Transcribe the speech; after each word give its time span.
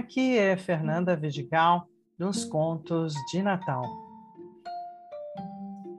Aqui 0.00 0.38
é 0.38 0.56
Fernanda 0.56 1.14
Vidigal, 1.14 1.86
nos 2.18 2.42
Contos 2.42 3.12
de 3.30 3.42
Natal. 3.42 3.84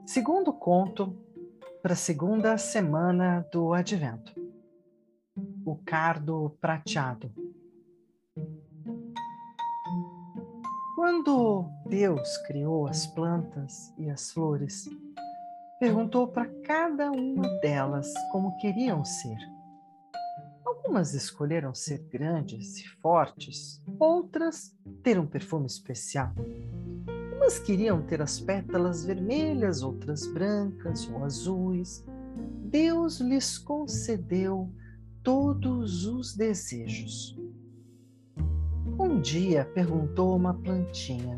Segundo 0.04 0.52
conto 0.52 1.16
para 1.80 1.92
a 1.92 1.96
segunda 1.96 2.58
semana 2.58 3.46
do 3.52 3.72
Advento. 3.72 4.34
O 5.64 5.76
cardo 5.86 6.58
prateado. 6.60 7.32
Quando 10.96 11.66
Deus 11.86 12.36
criou 12.38 12.88
as 12.88 13.06
plantas 13.06 13.94
e 13.96 14.10
as 14.10 14.32
flores, 14.32 14.90
perguntou 15.78 16.26
para 16.26 16.48
cada 16.64 17.08
uma 17.12 17.48
delas 17.60 18.12
como 18.32 18.56
queriam 18.56 19.04
ser. 19.04 19.38
Algumas 20.82 21.14
escolheram 21.14 21.72
ser 21.72 21.98
grandes 22.10 22.78
e 22.78 22.88
fortes, 23.00 23.80
outras 24.00 24.76
ter 25.00 25.16
um 25.16 25.26
perfume 25.26 25.66
especial. 25.66 26.34
Umas 27.36 27.60
queriam 27.60 28.02
ter 28.02 28.20
as 28.20 28.40
pétalas 28.40 29.04
vermelhas, 29.04 29.82
outras 29.82 30.26
brancas 30.26 31.08
ou 31.08 31.24
azuis. 31.24 32.04
Deus 32.64 33.20
lhes 33.20 33.58
concedeu 33.58 34.68
todos 35.22 36.04
os 36.04 36.34
desejos. 36.34 37.38
Um 38.98 39.20
dia 39.20 39.64
perguntou 39.64 40.34
uma 40.34 40.52
plantinha: 40.52 41.36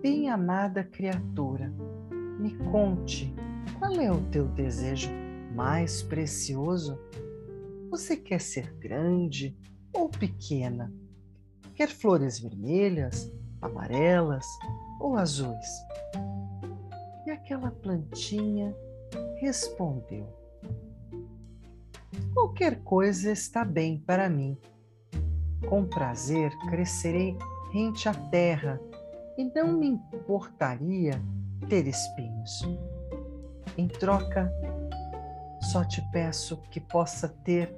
Bem 0.00 0.30
amada 0.30 0.84
criatura, 0.84 1.72
me 2.38 2.56
conte 2.70 3.34
qual 3.80 3.92
é 3.94 4.12
o 4.12 4.20
teu 4.30 4.46
desejo 4.46 5.10
mais 5.56 6.02
precioso? 6.04 6.96
Você 7.90 8.16
quer 8.16 8.40
ser 8.40 8.72
grande 8.74 9.56
ou 9.92 10.08
pequena? 10.08 10.92
Quer 11.74 11.88
flores 11.88 12.38
vermelhas, 12.38 13.32
amarelas 13.62 14.46
ou 15.00 15.16
azuis? 15.16 15.68
E 17.26 17.30
aquela 17.30 17.70
plantinha 17.70 18.74
respondeu: 19.40 20.28
Qualquer 22.34 22.82
coisa 22.82 23.30
está 23.32 23.64
bem 23.64 23.98
para 23.98 24.28
mim. 24.28 24.56
Com 25.68 25.84
prazer 25.86 26.50
crescerei 26.68 27.36
rente 27.72 28.08
à 28.08 28.14
terra 28.14 28.80
e 29.36 29.44
não 29.44 29.72
me 29.72 29.88
importaria 29.88 31.20
ter 31.68 31.86
espinhos. 31.86 32.68
Em 33.76 33.88
troca, 33.88 34.52
só 35.60 35.84
te 35.84 36.02
peço 36.10 36.56
que 36.70 36.80
possa 36.80 37.28
ter 37.28 37.74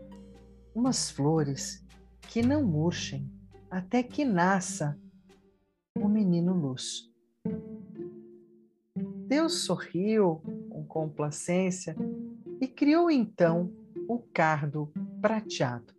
umas 0.75 1.11
flores 1.11 1.85
que 2.23 2.43
não 2.43 2.63
murchem 2.63 3.31
até 3.71 4.03
que 4.03 4.25
nasça 4.25 4.99
o 5.97 6.09
menino 6.09 6.53
luz. 6.53 7.11
Deus 9.27 9.65
sorriu 9.65 10.43
com 10.71 10.85
complacência 10.85 11.97
e 12.61 12.67
criou 12.67 13.11
então 13.11 13.73
o 14.09 14.19
cardo 14.19 14.93
prateado. 15.21 15.95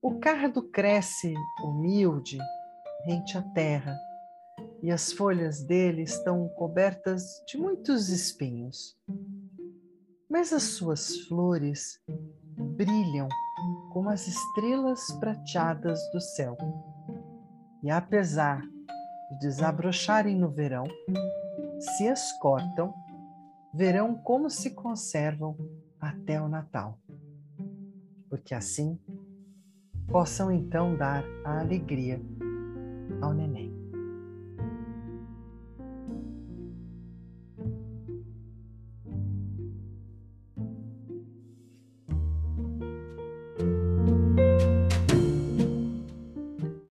O 0.00 0.18
cardo 0.18 0.62
cresce 0.62 1.34
humilde 1.64 2.38
rente 3.04 3.36
à 3.36 3.42
terra 3.42 3.96
e 4.82 4.90
as 4.90 5.12
folhas 5.12 5.62
dele 5.62 6.02
estão 6.02 6.48
cobertas 6.50 7.22
de 7.46 7.56
muitos 7.56 8.08
espinhos 8.08 8.96
mas 10.32 10.50
as 10.50 10.62
suas 10.62 11.18
flores 11.28 12.00
brilham 12.74 13.28
como 13.92 14.08
as 14.08 14.26
estrelas 14.26 15.12
prateadas 15.20 16.00
do 16.10 16.22
céu. 16.22 16.56
E 17.82 17.90
apesar 17.90 18.62
de 18.62 19.38
desabrocharem 19.40 20.34
no 20.34 20.48
verão, 20.48 20.84
se 21.78 22.08
as 22.08 22.32
cortam, 22.38 22.94
verão 23.74 24.14
como 24.14 24.48
se 24.48 24.70
conservam 24.70 25.54
até 26.00 26.40
o 26.40 26.48
Natal. 26.48 26.98
Porque 28.30 28.54
assim 28.54 28.98
possam 30.08 30.50
então 30.50 30.96
dar 30.96 31.22
a 31.44 31.60
alegria 31.60 32.18
ao 33.20 33.34
neném. 33.34 33.81